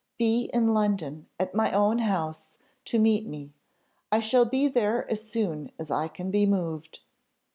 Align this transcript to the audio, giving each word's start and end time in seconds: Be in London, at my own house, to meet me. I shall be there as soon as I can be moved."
Be 0.17 0.49
in 0.51 0.73
London, 0.73 1.27
at 1.39 1.53
my 1.53 1.71
own 1.71 1.99
house, 1.99 2.57
to 2.85 2.97
meet 2.97 3.27
me. 3.27 3.53
I 4.11 4.19
shall 4.19 4.45
be 4.45 4.67
there 4.67 5.07
as 5.11 5.29
soon 5.29 5.71
as 5.77 5.91
I 5.91 6.07
can 6.07 6.31
be 6.31 6.47
moved." 6.47 7.01